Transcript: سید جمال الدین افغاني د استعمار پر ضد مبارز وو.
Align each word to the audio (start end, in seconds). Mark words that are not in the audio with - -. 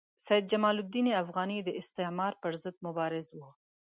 سید 0.25 0.43
جمال 0.51 0.75
الدین 0.81 1.07
افغاني 1.23 1.57
د 1.63 1.69
استعمار 1.81 2.33
پر 2.41 2.53
ضد 2.61 2.75
مبارز 2.85 3.27
وو. 3.37 3.49